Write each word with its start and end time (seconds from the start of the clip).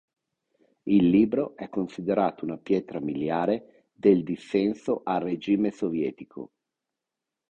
Il 0.89 1.09
libro 1.11 1.55
è 1.55 1.69
considerato 1.69 2.43
una 2.43 2.57
pietra 2.57 2.99
miliare 2.99 3.89
del 3.93 4.23
dissenso 4.23 5.01
al 5.03 5.19
regime 5.21 5.69
sovietico. 5.69 6.53